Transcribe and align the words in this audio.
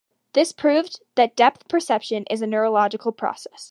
This 0.33 0.51
proved 0.51 0.99
that 1.13 1.35
depth 1.35 1.67
perception 1.67 2.25
is 2.27 2.41
a 2.41 2.47
neurological 2.47 3.11
process. 3.11 3.59